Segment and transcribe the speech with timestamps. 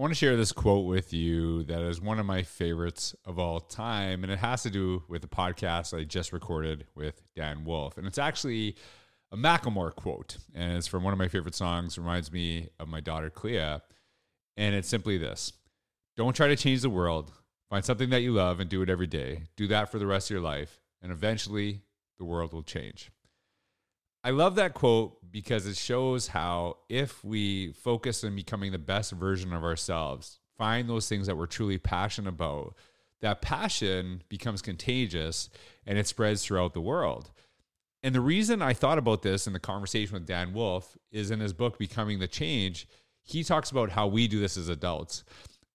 [0.00, 3.38] I want to share this quote with you that is one of my favorites of
[3.38, 7.66] all time, and it has to do with the podcast I just recorded with Dan
[7.66, 7.98] Wolfe.
[7.98, 8.76] And it's actually
[9.30, 11.98] a Macklemore quote, and it's from one of my favorite songs.
[11.98, 13.80] Reminds me of my daughter Clea,
[14.56, 15.52] and it's simply this:
[16.16, 17.30] Don't try to change the world.
[17.68, 19.42] Find something that you love and do it every day.
[19.54, 21.82] Do that for the rest of your life, and eventually
[22.16, 23.10] the world will change.
[24.22, 29.12] I love that quote because it shows how if we focus on becoming the best
[29.12, 32.74] version of ourselves, find those things that we're truly passionate about,
[33.22, 35.48] that passion becomes contagious
[35.86, 37.30] and it spreads throughout the world.
[38.02, 41.40] And the reason I thought about this in the conversation with Dan Wolfe is in
[41.40, 42.86] his book, Becoming the Change,
[43.22, 45.24] he talks about how we do this as adults.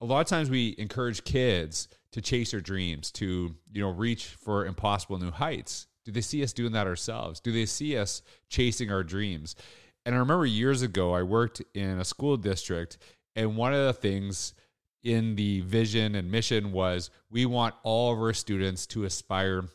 [0.01, 4.25] A lot of times we encourage kids to chase their dreams, to, you know, reach
[4.25, 5.87] for impossible new heights.
[6.05, 7.39] Do they see us doing that ourselves?
[7.39, 9.55] Do they see us chasing our dreams?
[10.05, 12.97] And I remember years ago, I worked in a school district,
[13.35, 14.53] and one of the things
[15.03, 19.65] in the vision and mission was we want all of our students to aspire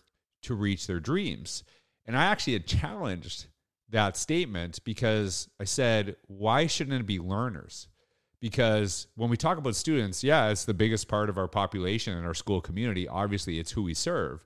[0.42, 1.64] to reach their dreams.
[2.06, 3.46] And I actually had challenged
[3.90, 7.88] that statement because I said, why shouldn't it be learners?
[8.40, 12.26] Because when we talk about students, yeah, it's the biggest part of our population and
[12.26, 13.06] our school community.
[13.06, 14.44] Obviously, it's who we serve.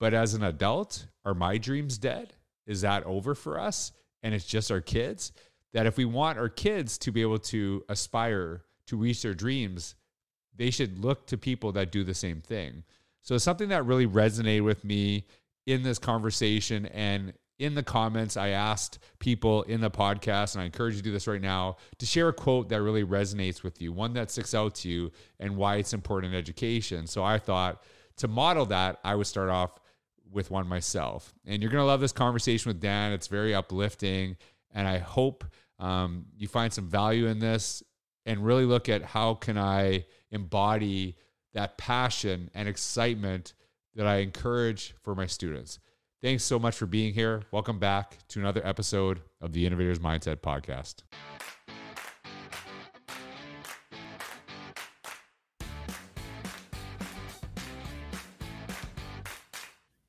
[0.00, 2.34] But as an adult, are my dreams dead?
[2.66, 3.92] Is that over for us?
[4.22, 5.32] And it's just our kids?
[5.72, 9.94] That if we want our kids to be able to aspire to reach their dreams,
[10.56, 12.84] they should look to people that do the same thing.
[13.22, 15.26] So, something that really resonated with me
[15.66, 20.66] in this conversation and in the comments, I asked people in the podcast, and I
[20.66, 23.80] encourage you to do this right now, to share a quote that really resonates with
[23.80, 27.06] you, one that sticks out to you, and why it's important in education.
[27.06, 27.82] So I thought
[28.18, 29.78] to model that, I would start off
[30.30, 31.34] with one myself.
[31.46, 33.12] And you're going to love this conversation with Dan.
[33.12, 34.36] It's very uplifting.
[34.72, 35.44] And I hope
[35.78, 37.82] um, you find some value in this
[38.26, 41.16] and really look at how can I embody
[41.52, 43.54] that passion and excitement
[43.94, 45.78] that I encourage for my students.
[46.20, 47.42] Thanks so much for being here.
[47.52, 51.02] Welcome back to another episode of the Innovators Mindset Podcast.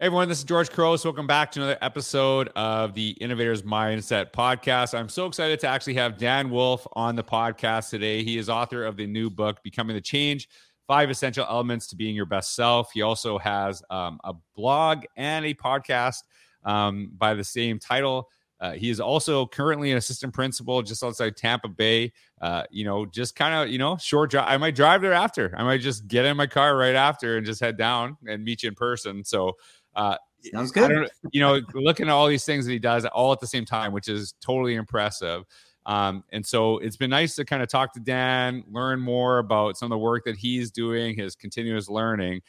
[0.02, 1.06] Everyone, this is George Couros.
[1.06, 4.94] Welcome back to another episode of the Innovators Mindset Podcast.
[4.94, 8.22] I'm so excited to actually have Dan Wolfe on the podcast today.
[8.22, 10.50] He is author of the new book, Becoming the Change
[10.86, 12.92] Five Essential Elements to Being Your Best Self.
[12.92, 16.24] He also has um, a blog and a podcast
[16.66, 18.28] um, by the same title.
[18.60, 22.12] Uh, he is also currently an assistant principal just outside Tampa Bay.
[22.42, 24.46] Uh, you know, just kind of, you know, short drive.
[24.48, 25.54] I might drive there after.
[25.58, 28.64] I might just get in my car right after and just head down and meet
[28.64, 29.24] you in person.
[29.24, 29.54] So,
[29.96, 30.18] uh,
[30.52, 31.10] Sounds good.
[31.32, 33.92] you know, looking at all these things that he does all at the same time,
[33.92, 35.44] which is totally impressive.
[35.86, 39.78] Um, and so it's been nice to kind of talk to Dan, learn more about
[39.78, 42.42] some of the work that he's doing, his continuous learning.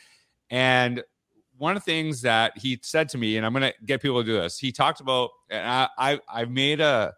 [0.51, 1.03] And
[1.59, 4.23] one of the things that he said to me, and I'm going to get people
[4.23, 4.59] to do this.
[4.59, 7.13] He talked about, and I, I, I've made a,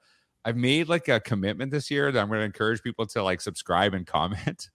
[0.44, 3.40] I've made like a commitment this year that I'm going to encourage people to like
[3.40, 4.70] subscribe and comment.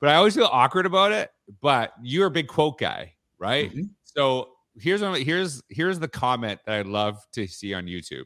[0.00, 1.30] But I always feel awkward about it.
[1.60, 3.70] But you're a big quote guy, right?
[3.70, 3.82] Mm-hmm.
[4.04, 4.48] So
[4.80, 8.24] here's one, here's here's the comment that I'd love to see on YouTube.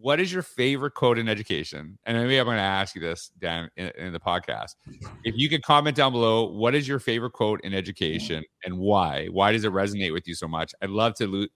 [0.00, 1.98] What is your favorite quote in education?
[2.04, 4.76] And maybe I'm going to ask you this, Dan, in, in the podcast.
[5.24, 9.26] If you could comment down below, what is your favorite quote in education and why?
[9.26, 10.72] Why does it resonate with you so much?
[10.80, 11.50] I'd love to loot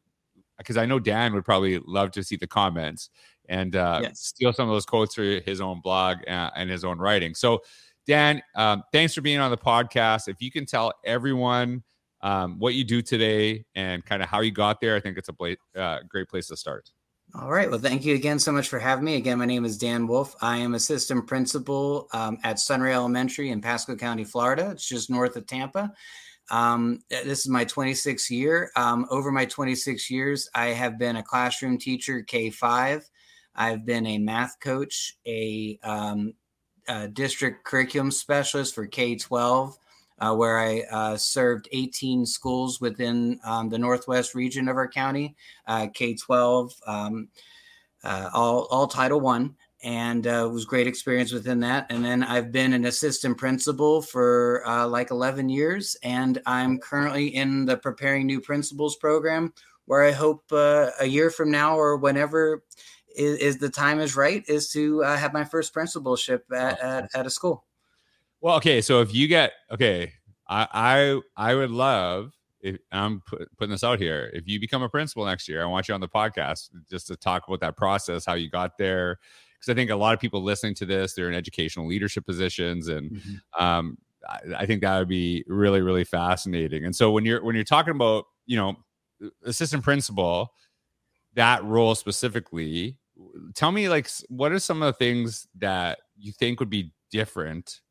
[0.59, 3.11] because I know Dan would probably love to see the comments
[3.49, 4.21] and uh, yes.
[4.21, 7.35] steal some of those quotes for his own blog and, and his own writing.
[7.35, 7.61] So,
[8.09, 10.27] Dan, um, thanks for being on the podcast.
[10.27, 11.85] If you can tell everyone
[12.23, 14.97] um, what you do today and kind of how you got there.
[14.97, 16.91] I think it's a bla- uh, great place to start.
[17.35, 17.71] All right.
[17.71, 19.17] Well, thank you again so much for having me.
[19.17, 20.37] Again, my name is Dan Wolfe.
[20.43, 24.71] I am assistant principal um, at Sunray Elementary in Pasco County, Florida.
[24.73, 25.93] It's just north of Tampa.
[26.51, 28.71] Um, this is my 26th year.
[28.77, 33.09] Um, over my 26 years, I have been a classroom teacher K 5.
[33.55, 36.35] I've been a math coach, a, um,
[36.87, 39.79] a district curriculum specialist for K 12
[40.23, 45.35] uh, where I uh, served 18 schools within um, the Northwest region of our county,
[45.67, 47.29] uh, K 12, um,
[48.05, 49.57] uh, all, all Title One.
[49.83, 51.87] And uh, it was great experience within that.
[51.91, 55.97] And then I've been an assistant principal for uh, like 11 years.
[56.05, 59.53] And I'm currently in the Preparing New Principals program,
[59.87, 62.63] where I hope a year from now or whenever
[63.17, 67.27] is, is the time is right, is to have my first principalship at, at, at
[67.27, 67.65] a school.
[68.43, 68.81] Well, okay.
[68.81, 70.13] So if you get okay,
[70.49, 70.67] I
[71.37, 74.33] I I would love if I'm put, putting this out here.
[74.35, 77.17] If you become a principal next year, I want you on the podcast just to
[77.17, 79.21] talk about that process, how you got there.
[79.55, 82.89] because I think a lot of people listening to this, they're in educational leadership positions,
[82.89, 83.65] and mm-hmm.
[83.65, 83.97] um,
[84.29, 86.85] I, I think that would be really, really fascinating.
[86.85, 88.75] And so when you're when you're talking about you know
[89.45, 90.53] assistant principal,
[91.35, 92.99] that role specifically,
[93.55, 97.83] tell me like what are some of the things that you think would be different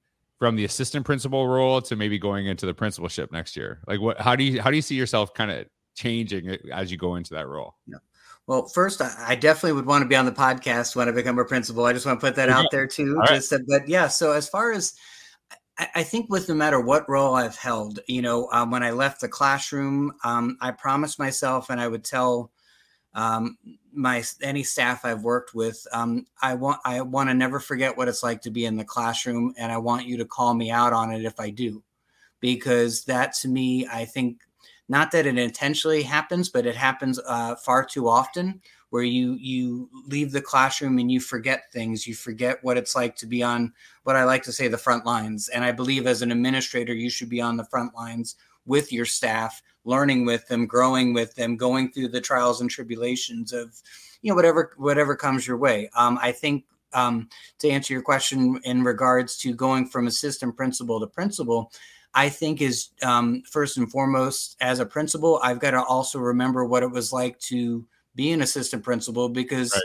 [0.42, 3.80] from the assistant principal role to maybe going into the principalship next year?
[3.86, 6.98] Like what how do you how do you see yourself kind of changing as you
[6.98, 7.76] go into that role?
[7.86, 7.98] Yeah.
[8.48, 11.46] Well, first, I definitely would want to be on the podcast when I become a
[11.46, 11.86] principal.
[11.86, 13.20] I just want to put that out there too.
[13.20, 13.62] All just, right.
[13.68, 14.08] but yeah.
[14.08, 14.96] So as far as
[15.94, 19.22] I think with no matter what role I've held, you know, um, when I left
[19.22, 22.52] the classroom, um, I promised myself, and I would tell
[23.14, 23.58] um,
[23.94, 28.08] my any staff I've worked with, um, I want I want to never forget what
[28.08, 30.94] it's like to be in the classroom, and I want you to call me out
[30.94, 31.84] on it if I do,
[32.40, 34.42] because that to me, I think
[34.88, 38.62] not that it intentionally happens, but it happens uh, far too often
[38.92, 42.06] where you you leave the classroom and you forget things.
[42.06, 43.74] You forget what it's like to be on
[44.04, 45.50] what i like to say the front lines.
[45.50, 48.36] And i believe as an administrator you should be on the front lines
[48.66, 53.52] with your staff learning with them growing with them going through the trials and tribulations
[53.54, 53.76] of
[54.22, 57.30] you know whatever whatever comes your way um, i think um,
[57.60, 61.72] to answer your question in regards to going from assistant principal to principal
[62.14, 66.66] I think is um, first and foremost as a principal, I've got to also remember
[66.66, 67.86] what it was like to
[68.16, 69.82] be an assistant principal because right.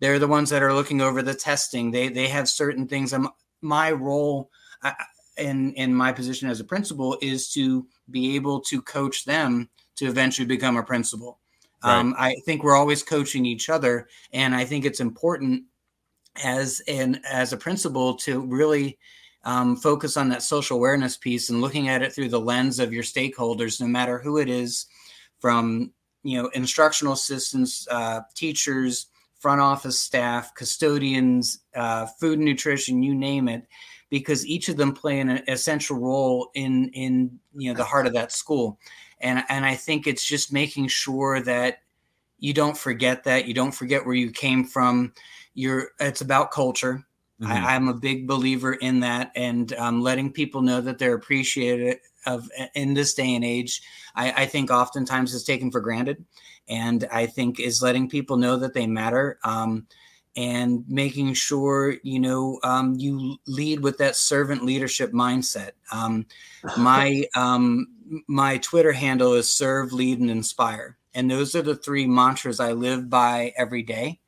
[0.00, 1.90] they're the ones that are looking over the testing.
[1.90, 3.12] They they have certain things.
[3.12, 3.28] I'm,
[3.62, 4.50] my role
[5.40, 10.06] in in my position as a principal is to be able to coach them to
[10.06, 11.38] eventually become a principal.
[11.82, 11.98] Right.
[11.98, 15.64] Um, I think we're always coaching each other, and I think it's important
[16.44, 18.98] as an as a principal to really
[19.44, 22.92] um, focus on that social awareness piece and looking at it through the lens of
[22.92, 24.86] your stakeholders, no matter who it is,
[25.40, 25.92] from
[26.22, 29.06] you know instructional assistants uh, teachers
[29.38, 33.66] front office staff custodians uh, food and nutrition you name it
[34.10, 38.12] because each of them play an essential role in in you know the heart of
[38.12, 38.78] that school.
[39.20, 41.78] And and i think it's just making sure that
[42.38, 45.12] you don't forget that you don't forget where you came from.
[45.54, 47.04] You're it's about culture.
[47.40, 47.52] Mm-hmm.
[47.52, 51.96] I, am a big believer in that and um, letting people know that they're appreciated
[52.26, 53.80] of in this day and age
[54.14, 56.22] I, I, think oftentimes is taken for granted.
[56.68, 59.38] And i think is letting people know that they matter.
[59.42, 59.86] Um,
[60.36, 66.26] and making sure you know um, you lead with that servant leadership mindset um,
[66.76, 67.86] my um,
[68.26, 72.72] my twitter handle is serve lead and inspire and those are the three mantras i
[72.72, 74.18] live by every day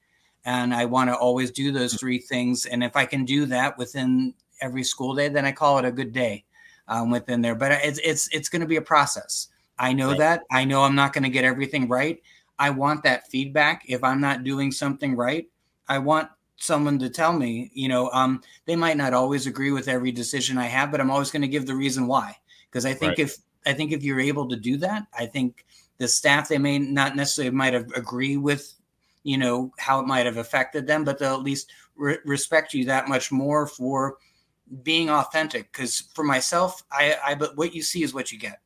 [0.45, 3.77] and i want to always do those three things and if i can do that
[3.79, 6.45] within every school day then i call it a good day
[6.89, 7.55] um, within there.
[7.55, 9.49] But it's it's it's going to be a process.
[9.79, 10.19] I know right.
[10.19, 10.43] that.
[10.51, 12.23] I know I'm not going to get everything right.
[12.59, 13.85] I want that feedback.
[13.89, 15.47] If I'm not doing something right,
[15.93, 17.71] I want someone to tell me.
[17.75, 21.11] You know, um, they might not always agree with every decision I have, but I'm
[21.11, 22.37] always going to give the reason why.
[22.71, 23.19] Because I think right.
[23.21, 23.37] if
[23.67, 25.67] I think if you're able to do that, I think
[25.99, 28.75] the staff they may not necessarily might have agree with
[29.23, 32.85] you know how it might have affected them but they'll at least re- respect you
[32.85, 34.17] that much more for
[34.83, 38.61] being authentic because for myself i i but what you see is what you get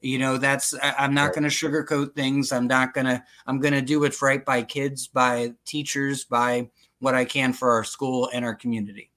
[0.00, 2.52] you know that's I, am not going to sugarcoat things.
[2.52, 6.70] I'm not going to i'm going to do what's right by kids by teachers by
[7.00, 9.10] what i can for our school and our community.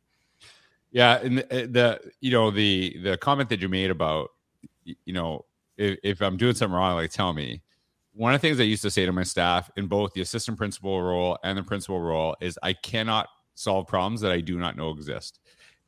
[0.92, 4.32] Yeah and the, uh, the you know the the comment that you made about
[4.84, 5.46] you know
[5.78, 7.62] if, if i'm doing something wrong like tell me.
[8.16, 10.58] One of the things i used to say to my staff in both the assistant
[10.58, 14.78] principal role and the principal role is i cannot solve problems that i do not
[14.78, 15.40] know exist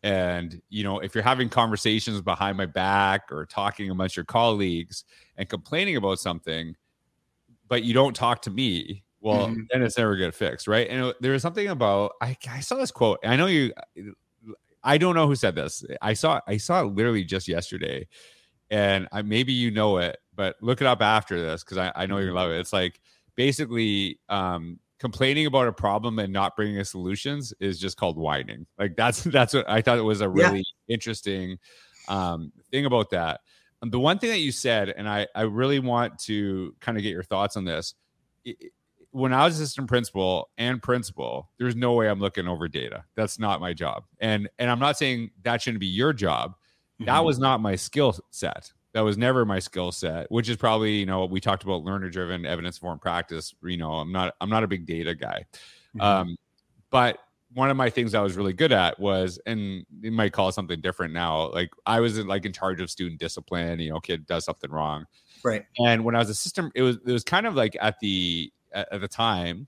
[0.05, 5.03] and, you know, if you're having conversations behind my back or talking amongst your colleagues
[5.35, 6.75] and complaining about something,
[7.67, 9.61] but you don't talk to me, well, mm-hmm.
[9.71, 10.67] then it's never going to fix.
[10.67, 10.87] Right.
[10.87, 13.17] And there was something about, I, I saw this quote.
[13.25, 13.73] I know you,
[14.83, 15.83] I don't know who said this.
[16.03, 18.07] I saw, I saw it literally just yesterday.
[18.69, 22.05] And I, maybe you know it, but look it up after this because I, I
[22.05, 22.59] know you love it.
[22.59, 23.01] It's like
[23.35, 28.65] basically, um, complaining about a problem and not bringing a solutions is just called whining.
[28.77, 30.93] Like that's that's what I thought it was a really yeah.
[30.93, 31.57] interesting
[32.07, 33.41] um, thing about that.
[33.81, 37.03] Um, the one thing that you said, and I I really want to kind of
[37.03, 37.95] get your thoughts on this.
[38.43, 38.71] It,
[39.11, 43.05] when I was assistant principal and principal, there's no way I'm looking over data.
[43.15, 44.03] That's not my job.
[44.19, 46.51] And and I'm not saying that shouldn't be your job.
[46.51, 47.05] Mm-hmm.
[47.05, 50.93] That was not my skill set that was never my skill set which is probably
[50.93, 54.49] you know we talked about learner driven evidence informed practice you know i'm not i'm
[54.49, 55.45] not a big data guy
[55.95, 56.01] mm-hmm.
[56.01, 56.35] um,
[56.89, 57.19] but
[57.53, 60.53] one of my things i was really good at was and you might call it
[60.53, 64.25] something different now like i was like in charge of student discipline you know kid
[64.25, 65.05] does something wrong
[65.43, 67.99] right and when i was a system it was it was kind of like at
[67.99, 69.67] the at, at the time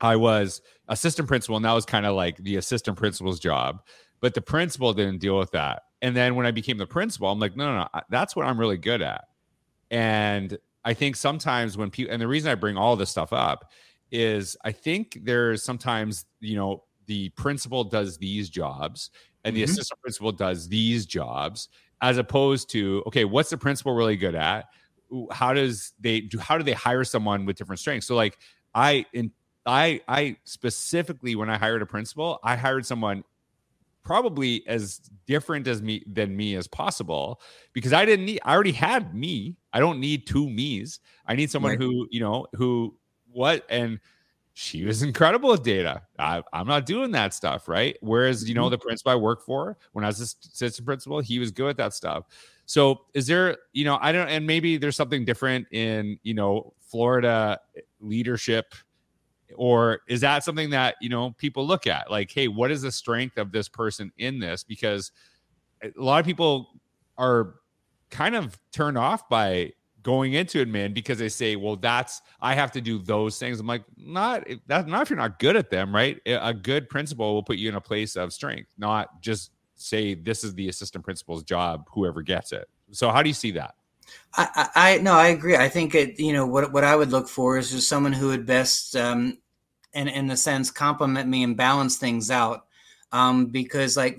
[0.00, 3.82] I was assistant principal, and that was kind of like the assistant principal's job.
[4.20, 5.82] But the principal didn't deal with that.
[6.02, 8.58] And then when I became the principal, I'm like, no, no, no, that's what I'm
[8.58, 9.24] really good at.
[9.90, 13.70] And I think sometimes when people, and the reason I bring all this stuff up
[14.10, 19.10] is I think there's sometimes, you know, the principal does these jobs
[19.44, 19.70] and the mm-hmm.
[19.70, 21.68] assistant principal does these jobs
[22.00, 24.66] as opposed to okay what's the principal really good at
[25.32, 28.38] how does they do how do they hire someone with different strengths so like
[28.74, 29.32] i in
[29.66, 33.24] i i specifically when i hired a principal i hired someone
[34.02, 37.40] probably as different as me than me as possible
[37.72, 41.50] because i didn't need i already had me i don't need two me's i need
[41.50, 41.80] someone right.
[41.80, 42.94] who you know who
[43.30, 44.00] what and
[44.60, 46.02] she was incredible with data.
[46.18, 47.96] I, am not doing that stuff, right?
[48.00, 48.72] Whereas, you know, mm-hmm.
[48.72, 51.94] the principal I worked for when I was assistant principal, he was good at that
[51.94, 52.24] stuff.
[52.66, 56.74] So, is there, you know, I don't, and maybe there's something different in, you know,
[56.80, 57.60] Florida
[58.00, 58.74] leadership,
[59.56, 62.10] or is that something that, you know, people look at?
[62.10, 64.64] Like, hey, what is the strength of this person in this?
[64.64, 65.12] Because
[65.82, 66.80] a lot of people
[67.16, 67.54] are
[68.10, 72.72] kind of turned off by going into admin because they say, well, that's I have
[72.72, 73.60] to do those things.
[73.60, 76.20] I'm like, not that not if you're not good at them, right?
[76.26, 80.44] A good principal will put you in a place of strength, not just say this
[80.44, 82.68] is the assistant principal's job, whoever gets it.
[82.90, 83.74] So how do you see that?
[84.34, 85.56] I, I no, I agree.
[85.56, 88.28] I think it, you know, what what I would look for is just someone who
[88.28, 89.38] would best, um,
[89.92, 92.66] in in the sense, complement me and balance things out.
[93.10, 94.18] Um, because like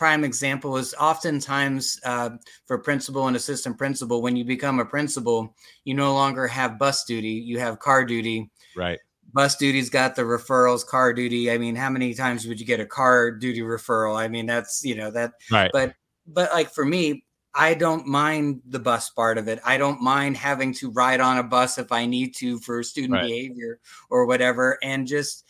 [0.00, 2.30] prime example is oftentimes uh,
[2.66, 7.04] for principal and assistant principal when you become a principal you no longer have bus
[7.04, 8.50] duty you have car duty.
[8.74, 8.98] Right.
[9.34, 11.50] Bus duty's got the referrals car duty.
[11.50, 14.18] I mean how many times would you get a car duty referral?
[14.18, 15.70] I mean that's you know that right.
[15.70, 15.94] but
[16.26, 20.36] but like for me i don't mind the bus part of it i don't mind
[20.36, 23.26] having to ride on a bus if i need to for student right.
[23.26, 23.78] behavior
[24.08, 25.44] or whatever and just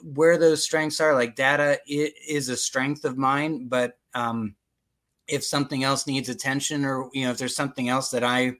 [0.00, 4.54] where those strengths are like data it is a strength of mine but um,
[5.26, 8.52] if something else needs attention or you know if there's something else that i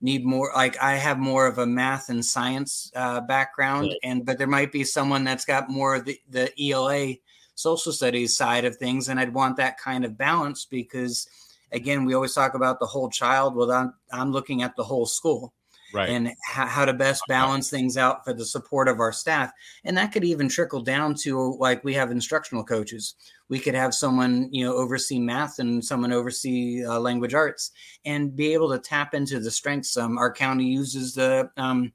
[0.00, 3.98] need more like i have more of a math and science uh, background right.
[4.04, 7.14] and but there might be someone that's got more of the, the ela
[7.54, 11.26] social studies side of things and i'd want that kind of balance because
[11.72, 15.06] again we always talk about the whole child well i'm, I'm looking at the whole
[15.06, 15.52] school
[15.92, 16.08] right.
[16.08, 19.52] and how, how to best balance things out for the support of our staff.
[19.84, 23.14] And that could even trickle down to like we have instructional coaches.
[23.48, 27.70] We could have someone, you know, oversee math and someone oversee uh, language arts
[28.04, 29.96] and be able to tap into the strengths.
[29.96, 31.92] Um, our county uses the, um,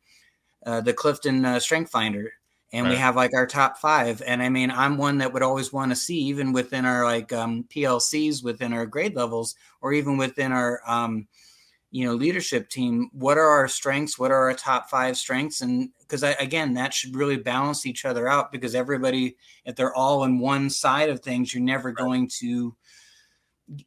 [0.65, 2.33] uh, the Clifton uh, Strength Finder
[2.73, 2.93] and right.
[2.93, 5.91] we have like our top five and i mean i'm one that would always want
[5.91, 10.51] to see even within our like um, plcs within our grade levels or even within
[10.51, 11.27] our um,
[11.91, 15.89] you know leadership team what are our strengths what are our top five strengths and
[15.99, 20.23] because I, again that should really balance each other out because everybody if they're all
[20.23, 21.95] in one side of things you're never right.
[21.95, 22.75] going to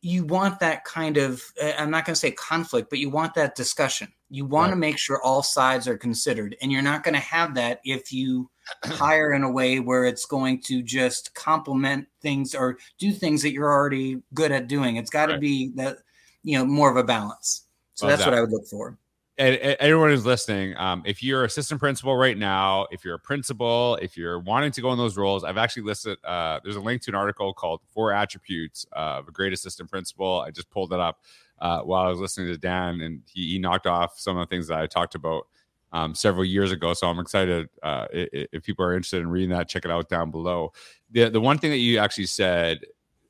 [0.00, 3.34] you want that kind of eh, i'm not going to say conflict but you want
[3.34, 4.74] that discussion you want right.
[4.74, 8.12] to make sure all sides are considered and you're not going to have that if
[8.12, 8.50] you
[8.84, 13.52] hire in a way where it's going to just complement things or do things that
[13.52, 15.40] you're already good at doing it's got to right.
[15.40, 15.98] be that
[16.42, 17.66] you know more of a balance
[17.96, 18.30] so that's that.
[18.30, 18.98] what I would look for.
[19.38, 23.18] And, and everyone who's listening, um, if you're assistant principal right now, if you're a
[23.18, 26.16] principal, if you're wanting to go in those roles, I've actually listed.
[26.24, 30.40] Uh, there's a link to an article called Four Attributes of a Great Assistant Principal."
[30.40, 31.20] I just pulled it up
[31.60, 34.54] uh, while I was listening to Dan, and he, he, knocked off some of the
[34.54, 35.46] things that I talked about
[35.92, 36.94] um, several years ago.
[36.94, 37.68] So I'm excited.
[37.82, 40.72] Uh, if, if people are interested in reading that, check it out down below.
[41.10, 42.80] The the one thing that you actually said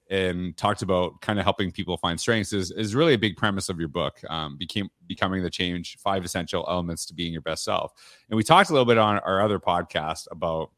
[0.08, 3.68] and talked about kind of helping people find strengths is, is really a big premise
[3.68, 7.64] of your book um, became becoming the change five essential elements to being your best
[7.64, 7.92] self.
[8.28, 10.70] And we talked a little bit on our other podcast about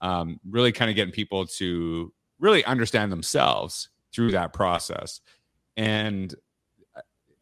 [0.00, 5.20] um, really kind of getting people to really understand themselves through that process.
[5.76, 6.34] And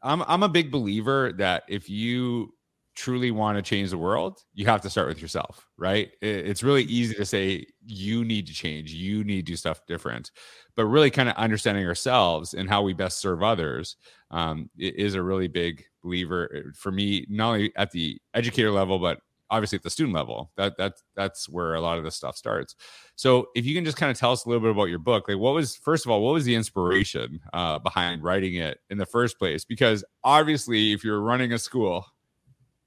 [0.02, 2.54] I'm, I'm a big believer that if you
[2.99, 6.11] truly want to change the world, you have to start with yourself, right?
[6.21, 10.33] It's really easy to say you need to change, you need to do stuff different,
[10.75, 13.95] but really kind of understanding ourselves and how we best serve others
[14.33, 18.99] um, is a really big believer uh, for me, not only at the educator level,
[18.99, 20.50] but obviously at the student level.
[20.57, 22.75] That that that's where a lot of this stuff starts.
[23.14, 25.28] So if you can just kind of tell us a little bit about your book,
[25.28, 28.99] like what was first of all, what was the inspiration uh, behind writing it in
[28.99, 29.64] the first place?
[29.64, 32.05] Because obviously, if you're running a school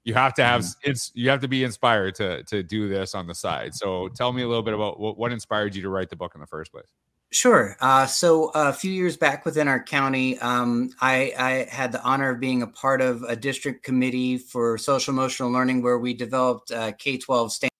[0.04, 0.90] you have to have mm-hmm.
[0.90, 4.32] it's you have to be inspired to to do this on the side so tell
[4.32, 6.46] me a little bit about what, what inspired you to write the book in the
[6.46, 6.88] first place
[7.34, 7.78] Sure.
[7.80, 12.28] Uh, so a few years back within our county, um, I, I, had the honor
[12.28, 16.70] of being a part of a district committee for social emotional learning where we developed
[16.70, 17.72] uh, K 12 standards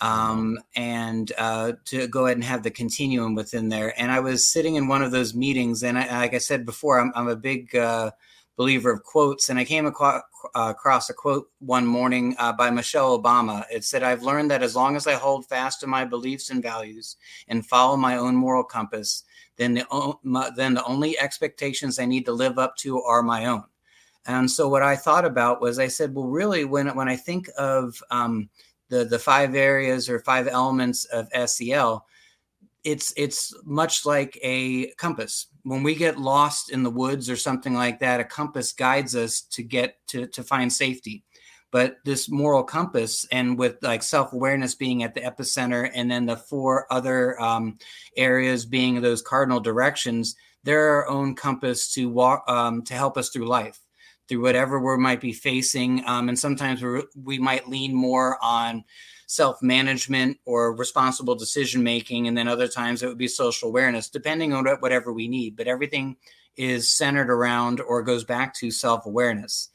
[0.00, 3.98] um, and uh, to go ahead and have the continuum within there.
[4.00, 7.00] And I was sitting in one of those meetings, and I, like I said before,
[7.00, 8.10] I'm, I'm a big uh,
[8.56, 10.22] believer of quotes, and I came across,
[10.54, 13.64] uh, across a quote one morning uh, by Michelle Obama.
[13.70, 16.62] It said, "I've learned that as long as I hold fast to my beliefs and
[16.62, 17.16] values
[17.48, 19.24] and follow my own moral compass,
[19.56, 23.46] then the my, then the only expectations I need to live up to are my
[23.46, 23.64] own."
[24.26, 27.48] And so, what I thought about was, I said, "Well, really, when when I think
[27.58, 28.48] of um,
[28.88, 32.06] the the five areas or five elements of SEL,
[32.86, 35.48] it's it's much like a compass.
[35.64, 39.40] When we get lost in the woods or something like that, a compass guides us
[39.52, 41.24] to get to to find safety.
[41.72, 46.26] But this moral compass, and with like self awareness being at the epicenter, and then
[46.26, 47.78] the four other um,
[48.16, 53.30] areas being those cardinal directions, they're our own compass to walk um, to help us
[53.30, 53.80] through life
[54.28, 56.04] through whatever we might be facing.
[56.04, 56.82] Um, and sometimes
[57.14, 58.82] we might lean more on
[59.26, 62.28] self management or responsible decision making.
[62.28, 65.56] And then other times it would be social awareness, depending on whatever we need.
[65.56, 66.16] But everything
[66.56, 69.68] is centered around or goes back to self awareness.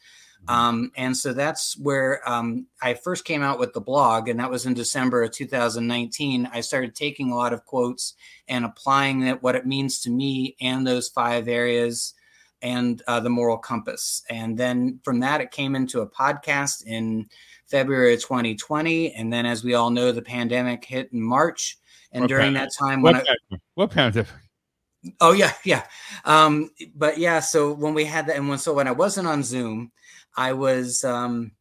[0.45, 0.53] Mm-hmm.
[0.53, 4.49] Um, and so that's where um, I first came out with the blog, and that
[4.49, 6.49] was in December of 2019.
[6.51, 8.15] I started taking a lot of quotes
[8.47, 12.15] and applying it, what it means to me and those five areas
[12.61, 14.23] and uh, the moral compass.
[14.29, 17.27] And then from that, it came into a podcast in
[17.71, 19.13] February of 2020.
[19.13, 21.77] And then, as we all know, the pandemic hit in March.
[22.11, 22.69] And what during pandemic?
[22.69, 24.29] that time, when what, I, what pandemic?
[25.19, 25.83] Oh yeah, yeah.
[26.25, 29.41] Um, but yeah, so when we had that, and when so when I wasn't on
[29.41, 29.91] Zoom,
[30.35, 31.53] I was um,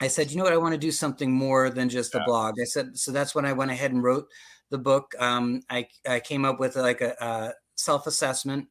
[0.00, 2.20] I said, you know what, I want to do something more than just yeah.
[2.20, 2.56] a blog.
[2.60, 4.26] I said, so that's when I went ahead and wrote
[4.70, 5.14] the book.
[5.18, 8.66] Um, I I came up with like a, a self assessment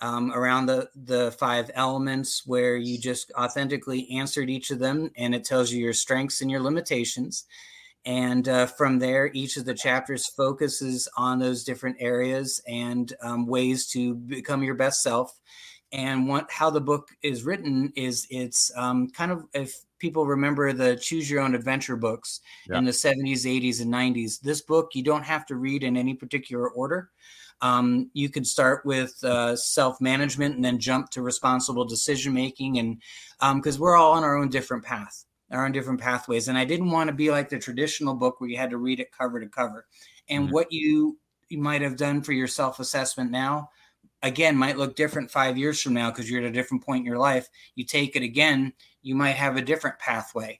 [0.00, 5.34] um, around the the five elements where you just authentically answered each of them and
[5.34, 7.44] it tells you your strengths and your limitations.
[8.04, 13.46] And uh, from there each of the chapters focuses on those different areas and um,
[13.46, 15.40] ways to become your best self.
[15.92, 20.72] And what how the book is written is it's um, kind of if people remember
[20.72, 22.76] the choose your own adventure books yeah.
[22.76, 26.12] in the 70s 80s and 90s this book you don't have to read in any
[26.12, 27.10] particular order
[27.60, 32.78] um, you could start with uh, self management and then jump to responsible decision making,
[32.78, 33.00] and
[33.56, 36.48] because um, we're all on our own different path, our own different pathways.
[36.48, 39.00] And I didn't want to be like the traditional book where you had to read
[39.00, 39.86] it cover to cover.
[40.28, 40.52] And mm-hmm.
[40.52, 43.70] what you you might have done for your self assessment now
[44.22, 47.06] again might look different five years from now because you're at a different point in
[47.06, 50.58] your life you take it again you might have a different pathway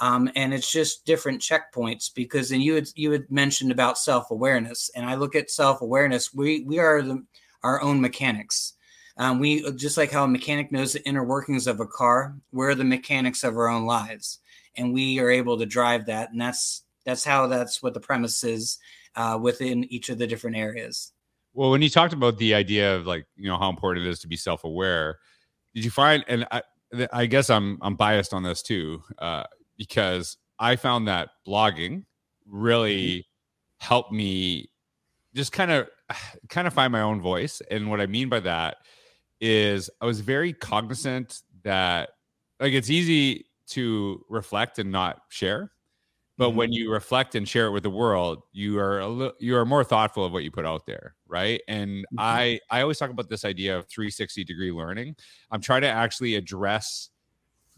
[0.00, 4.30] um, and it's just different checkpoints because then you had you had mentioned about self
[4.30, 6.34] awareness, and I look at self awareness.
[6.34, 7.24] We we are the,
[7.62, 8.74] our own mechanics.
[9.16, 12.36] Um, we just like how a mechanic knows the inner workings of a car.
[12.52, 14.40] We're the mechanics of our own lives,
[14.76, 16.32] and we are able to drive that.
[16.32, 18.78] And that's that's how that's what the premise is
[19.14, 21.12] uh, within each of the different areas.
[21.52, 24.18] Well, when you talked about the idea of like you know how important it is
[24.20, 25.20] to be self aware,
[25.72, 26.24] did you find?
[26.26, 26.62] And I,
[27.12, 29.04] I guess I'm I'm biased on this too.
[29.18, 29.44] Uh,
[29.76, 32.04] because I found that blogging
[32.46, 33.86] really mm-hmm.
[33.86, 34.70] helped me
[35.34, 35.88] just kind of
[36.48, 38.76] kind of find my own voice and what i mean by that
[39.40, 42.10] is i was very cognizant that
[42.60, 45.70] like it's easy to reflect and not share
[46.36, 46.58] but mm-hmm.
[46.58, 49.64] when you reflect and share it with the world you are a little you are
[49.64, 52.18] more thoughtful of what you put out there right and mm-hmm.
[52.18, 55.16] i i always talk about this idea of 360 degree learning
[55.50, 57.10] i'm trying to actually address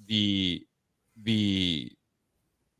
[0.07, 0.65] the
[1.23, 1.91] the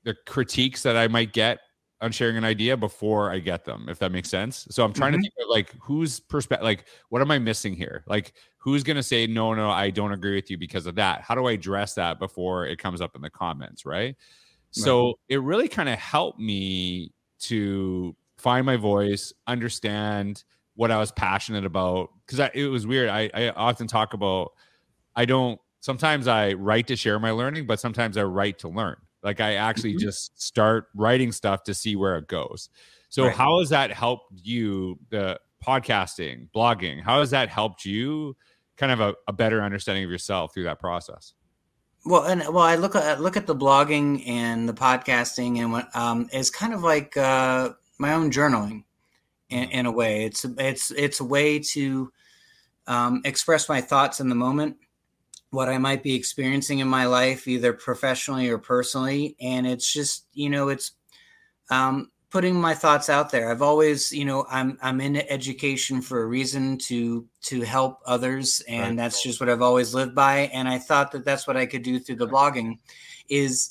[0.05, 1.59] the critiques that I might get
[2.01, 4.69] on sharing an idea before I get them, if that makes sense.
[4.71, 5.23] So I'm trying mm-hmm.
[5.23, 8.05] to think of like whose perspective, like what am I missing here?
[8.07, 11.23] Like who's going to say no, no, I don't agree with you because of that?
[11.23, 13.95] How do I address that before it comes up in the comments, right?
[13.95, 14.17] right.
[14.71, 20.45] So it really kind of helped me to find my voice, understand
[20.75, 22.11] what I was passionate about.
[22.27, 23.09] Because I, it was weird.
[23.09, 24.53] I, I often talk about
[25.15, 28.97] I don't sometimes I write to share my learning, but sometimes I write to learn.
[29.23, 30.07] Like I actually mm-hmm.
[30.07, 32.71] just start writing stuff to see where it goes.
[33.09, 33.37] So right.
[33.37, 37.05] how has that helped you, the podcasting, blogging?
[37.05, 38.37] How has that helped you
[38.77, 41.35] kind of a, a better understanding of yourself through that process?
[42.05, 45.95] Well, and well, I look at look at the blogging and the podcasting, and what
[45.95, 48.83] um, is kind of like uh, my own journaling,
[49.51, 49.71] in, mm-hmm.
[49.71, 50.25] in, a way.
[50.25, 52.13] It's it's it's a way to
[52.89, 54.77] um, express my thoughts in the moment,
[55.51, 59.37] what I might be experiencing in my life, either professionally or personally.
[59.41, 60.93] And it's just, you know, it's
[61.71, 63.51] um, putting my thoughts out there.
[63.51, 68.63] I've always, you know, I'm I'm in education for a reason to to help others,
[68.69, 68.97] and right.
[68.97, 70.51] that's just what I've always lived by.
[70.53, 72.79] And I thought that that's what I could do through the blogging,
[73.29, 73.71] is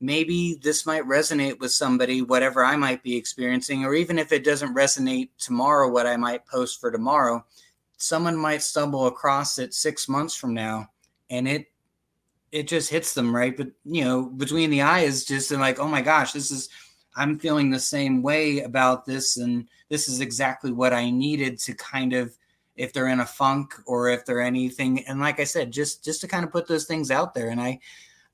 [0.00, 4.44] maybe this might resonate with somebody, whatever I might be experiencing, or even if it
[4.44, 7.44] doesn't resonate tomorrow, what I might post for tomorrow,
[7.96, 10.90] someone might stumble across it six months from now
[11.30, 11.66] and it
[12.52, 13.56] it just hits them right?
[13.56, 16.68] But you know between the eyes just like oh my gosh this is
[17.16, 21.74] i'm feeling the same way about this and this is exactly what i needed to
[21.74, 22.36] kind of
[22.76, 26.20] if they're in a funk or if they're anything and like i said just just
[26.20, 27.78] to kind of put those things out there and i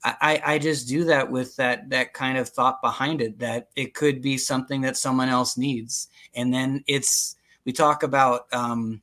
[0.02, 3.92] I, I just do that with that that kind of thought behind it that it
[3.92, 9.02] could be something that someone else needs and then it's we talk about um,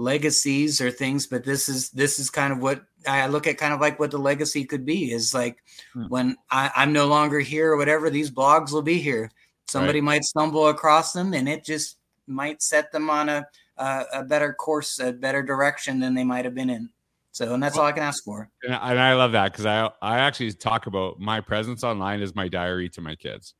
[0.00, 3.74] legacies or things but this is this is kind of what i look at kind
[3.74, 6.06] of like what the legacy could be is like hmm.
[6.08, 9.30] when I, i'm no longer here or whatever these blogs will be here
[9.68, 10.04] somebody right.
[10.04, 13.46] might stumble across them and it just might set them on a
[13.80, 16.90] uh, a better course, a better direction than they might have been in.
[17.32, 18.50] So, and that's well, all I can ask for.
[18.62, 22.20] And I, and I love that because I I actually talk about my presence online
[22.20, 23.54] is my diary to my kids.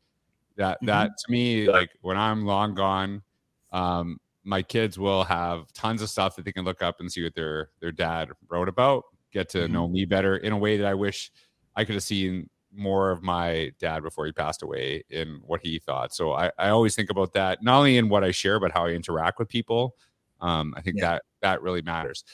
[0.56, 0.86] That mm-hmm.
[0.86, 3.22] that to me, like when I'm long gone,
[3.72, 7.22] um, my kids will have tons of stuff that they can look up and see
[7.22, 9.72] what their their dad wrote about, get to mm-hmm.
[9.72, 11.30] know me better in a way that I wish
[11.76, 15.78] I could have seen more of my dad before he passed away in what he
[15.78, 16.14] thought.
[16.14, 18.86] So I, I always think about that, not only in what I share, but how
[18.86, 19.96] I interact with people.
[20.40, 21.10] Um, I think yeah.
[21.10, 22.24] that that really matters.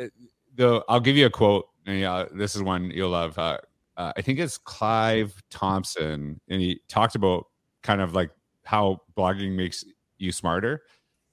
[0.00, 0.06] Uh,
[0.54, 1.68] the I'll give you a quote.
[1.86, 3.36] And yeah, this is one you'll love.
[3.38, 3.58] Uh,
[3.96, 7.46] uh, I think it's Clive Thompson, and he talked about
[7.82, 8.30] kind of like
[8.64, 9.84] how blogging makes
[10.18, 10.82] you smarter.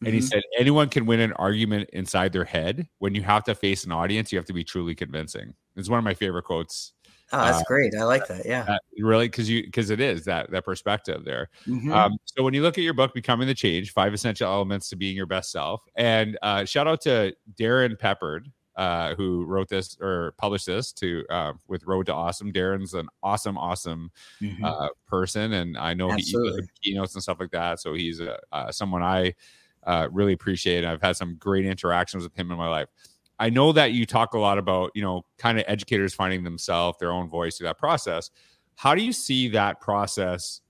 [0.02, 0.16] And mm-hmm.
[0.16, 2.88] he said, anyone can win an argument inside their head.
[3.00, 5.54] When you have to face an audience, you have to be truly convincing.
[5.76, 6.94] It's one of my favorite quotes
[7.32, 7.94] Oh, that's uh, great.
[7.96, 8.46] I like that.
[8.46, 8.66] Yeah.
[8.68, 11.50] Uh, really, because you because it is that that perspective there.
[11.68, 11.92] Mm-hmm.
[11.92, 14.96] Um, so when you look at your book, Becoming the Change: Five Essential Elements to
[14.96, 18.46] Being Your Best Self, and uh, shout out to Darrin Peppard.
[18.76, 22.54] Uh, who wrote this or published this to uh, with Road to Awesome?
[22.54, 24.10] Darrin's an awesome, awesome
[24.42, 24.64] mm-hmm.
[24.64, 26.62] uh, person, and I know Absolutely.
[26.82, 27.82] he keynotes and stuff like that.
[27.82, 29.34] So he's uh, someone I
[29.90, 30.84] uh, really appreciate.
[30.84, 30.88] It.
[30.88, 32.90] I've had some great interactions with him in my life.
[33.40, 37.00] I know that you talk a lot about, you know, kind of educators finding themselves
[37.00, 38.30] their own voice through that process.
[38.76, 40.62] How do you see that process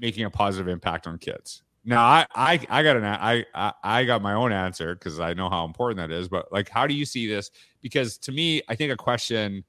[0.00, 1.62] making a positive impact on kids?
[1.84, 5.32] Now, I I, I got an I, I I got my own answer because I
[5.34, 6.28] know how important that is.
[6.28, 7.52] But like, how do you see this?
[7.82, 9.62] Because to me, I think a question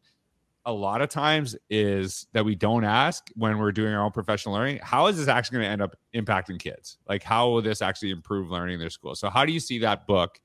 [0.68, 4.54] a lot of times is that we don't ask when we're doing our own professional
[4.54, 4.80] learning.
[4.84, 6.98] How is this actually going to end up impacting kids?
[7.10, 9.16] Like, how will this actually improve learning in their school?
[9.16, 10.40] So, how do you see that book?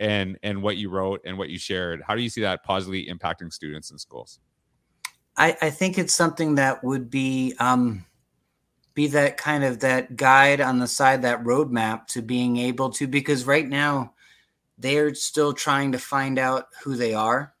[0.00, 3.06] and and what you wrote and what you shared how do you see that positively
[3.06, 4.40] impacting students in schools
[5.36, 8.04] i i think it's something that would be um
[8.94, 13.06] be that kind of that guide on the side that roadmap to being able to
[13.06, 14.12] because right now
[14.78, 17.53] they're still trying to find out who they are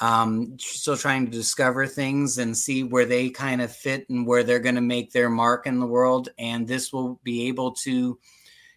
[0.00, 4.42] um, still trying to discover things and see where they kind of fit and where
[4.42, 8.18] they're going to make their mark in the world and this will be able to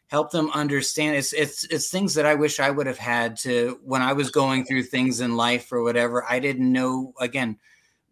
[0.08, 3.80] help them understand it's it's it's things that I wish I would have had to
[3.84, 6.24] when I was going through things in life or whatever.
[6.30, 7.58] I didn't know again,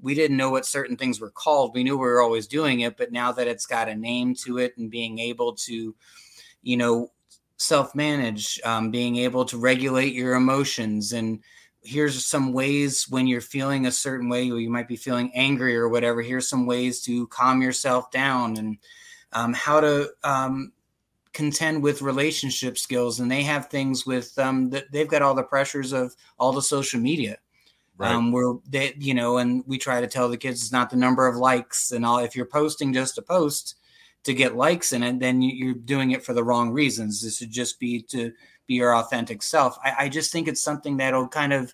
[0.01, 1.73] we didn't know what certain things were called.
[1.73, 4.57] We knew we were always doing it, but now that it's got a name to
[4.57, 5.95] it and being able to,
[6.61, 7.11] you know,
[7.57, 11.39] self-manage, um, being able to regulate your emotions and
[11.83, 15.75] here's some ways when you're feeling a certain way or you might be feeling angry
[15.75, 18.77] or whatever here's some ways to calm yourself down and
[19.33, 20.71] um, how to um,
[21.33, 23.19] contend with relationship skills.
[23.19, 26.61] And they have things with um that they've got all the pressures of all the
[26.61, 27.37] social media.
[27.95, 28.11] Right.
[28.11, 30.95] um where they you know and we try to tell the kids it's not the
[30.95, 32.19] number of likes and all.
[32.19, 33.75] If you're posting just a post
[34.23, 37.21] to get likes in it then you're doing it for the wrong reasons.
[37.21, 38.31] This should just be to
[38.67, 39.77] be your authentic self.
[39.83, 41.73] I, I just think it's something that'll kind of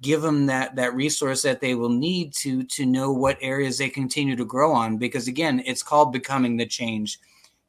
[0.00, 3.88] give them that that resource that they will need to to know what areas they
[3.88, 4.98] continue to grow on.
[4.98, 7.18] Because again it's called becoming the change.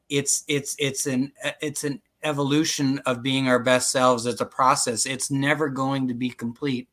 [0.08, 4.26] It's it's it's an it's an evolution of being our best selves.
[4.26, 5.06] It's a process.
[5.06, 6.88] It's never going to be complete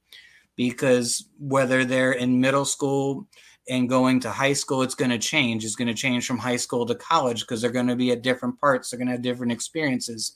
[0.55, 3.27] because whether they're in middle school
[3.69, 5.65] and going to high school it's going to change.
[5.65, 8.21] It's going to change from high school to college because they're going to be at
[8.21, 8.89] different parts.
[8.89, 10.35] They're going to have different experiences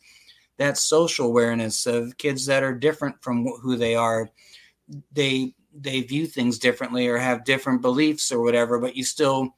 [0.58, 4.30] that social awareness of kids that are different from who they are
[5.12, 9.54] they they view things differently or have different beliefs or whatever but you still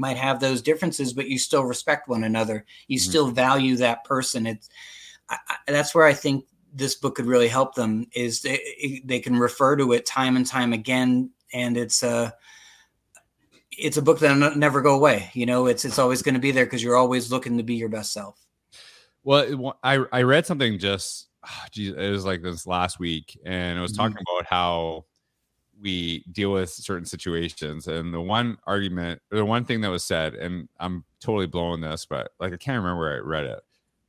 [0.00, 2.64] might have those differences, but you still respect one another.
[2.88, 3.10] You mm-hmm.
[3.10, 4.46] still value that person.
[4.46, 4.68] It's
[5.28, 8.06] I, I, that's where I think this book could really help them.
[8.12, 12.34] Is they, they can refer to it time and time again, and it's a
[13.70, 15.30] it's a book that'll never go away.
[15.34, 17.74] You know, it's it's always going to be there because you're always looking to be
[17.74, 18.38] your best self.
[19.22, 21.28] Well, I I read something just,
[21.70, 24.36] geez, it was like this last week, and it was talking mm-hmm.
[24.36, 25.04] about how
[25.80, 27.86] we deal with certain situations.
[27.86, 32.06] And the one argument, the one thing that was said, and I'm totally blowing this,
[32.06, 33.60] but like I can't remember where I read it,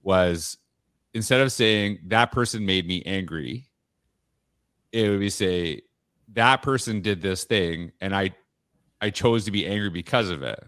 [0.04, 0.58] was
[1.14, 3.70] instead of saying that person made me angry,
[4.92, 5.82] it would be say
[6.34, 8.36] that person did this thing and I
[9.02, 10.60] I chose to be angry because of it.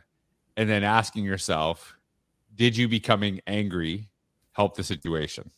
[0.57, 1.97] And then asking yourself,
[2.55, 4.09] did you becoming angry
[4.53, 5.51] help the situation?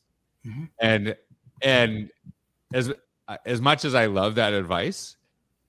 [0.46, 0.66] Mm-hmm.
[0.82, 1.16] And
[1.62, 2.10] and
[2.74, 2.92] as
[3.46, 5.18] as much as I love that advice,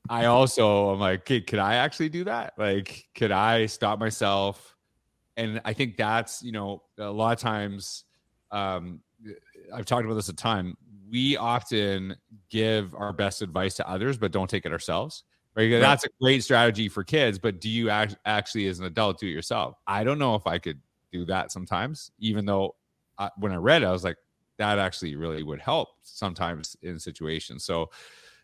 [0.08, 2.54] I also am like, okay, could I actually do that?
[2.58, 4.76] Like, could I stop myself?
[5.36, 8.04] And I think that's, you know, a lot of times,
[8.50, 9.00] um,
[9.74, 10.74] I've talked about this a ton.
[11.10, 12.16] We often
[12.48, 15.24] give our best advice to others, but don't take it ourselves.
[15.54, 15.72] Right?
[15.72, 15.80] right.
[15.80, 19.26] That's a great strategy for kids, but do you act- actually, as an adult, do
[19.26, 19.76] it yourself?
[19.86, 20.80] I don't know if I could
[21.12, 22.76] do that sometimes, even though
[23.18, 24.16] I, when I read it, I was like,
[24.58, 27.64] that actually really would help sometimes in situations.
[27.64, 27.90] So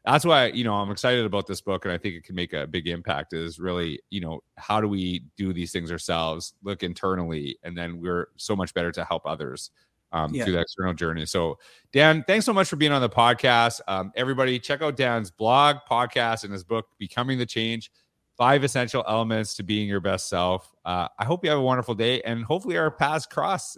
[0.05, 2.53] that's why you know I'm excited about this book, and I think it can make
[2.53, 3.33] a big impact.
[3.33, 6.55] Is really you know how do we do these things ourselves?
[6.63, 9.71] Look internally, and then we're so much better to help others
[10.13, 10.45] um, yeah.
[10.45, 11.25] through the external journey.
[11.27, 11.59] So,
[11.93, 13.81] Dan, thanks so much for being on the podcast.
[13.87, 17.93] Um, everybody, check out Dan's blog, podcast, and his book, Becoming the Change
[18.37, 20.75] Five Essential Elements to Being Your Best Self.
[20.85, 23.77] Uh, I hope you have a wonderful day, and hopefully, our paths cross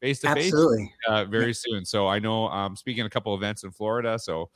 [0.00, 1.52] face to face very yeah.
[1.52, 1.84] soon.
[1.84, 4.18] So, I know I'm speaking a couple events in Florida.
[4.18, 4.50] So,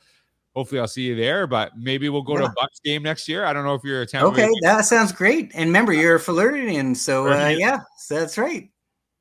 [0.55, 1.47] hopefully I'll see you there.
[1.47, 2.41] But maybe we'll go yeah.
[2.41, 3.45] to a Bucs game next year.
[3.45, 4.25] I don't know if you're a town.
[4.25, 5.51] Okay, that sounds great.
[5.53, 8.69] And remember, you're a Floridian, so uh, yeah, so that's right.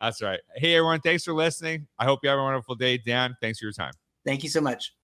[0.01, 0.41] That's right.
[0.57, 1.01] Hey, everyone.
[1.01, 1.87] Thanks for listening.
[1.99, 2.97] I hope you have a wonderful day.
[2.99, 3.93] Dan, thanks for your time.
[4.25, 4.95] Thank you so much.